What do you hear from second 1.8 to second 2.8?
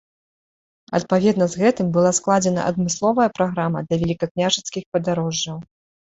была складзена